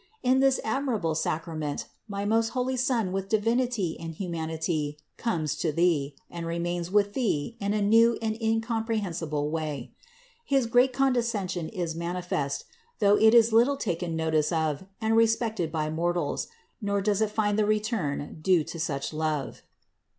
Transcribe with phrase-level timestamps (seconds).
[0.23, 6.15] In this admirable Sacrament my most holy Son with Divinity and humanity comes to thee
[6.27, 9.91] and remains with thee in a new and incom prehensible way.
[10.43, 12.63] His great condescension is manifest,
[12.97, 16.47] though it is little taken notice of and respected by mortals,
[16.81, 19.61] nor does it find the return due to such love.